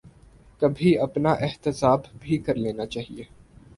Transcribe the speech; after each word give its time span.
کبھی 0.61 0.97
اپنا 0.99 1.31
احتساب 1.39 2.01
بھی 2.19 2.37
کر 2.37 2.55
لینا 2.55 2.85
چاہیے۔ 2.85 3.23